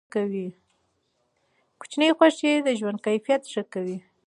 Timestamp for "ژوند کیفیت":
2.79-3.41